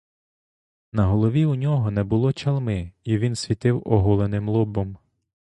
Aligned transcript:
На 0.91 1.05
голові 1.05 1.45
у 1.45 1.55
нього 1.55 1.91
не 1.91 2.03
було 2.03 2.33
чалми, 2.33 2.91
і 3.03 3.17
він 3.17 3.35
світив 3.35 3.81
оголеним 3.85 4.49
лобом. 4.49 4.97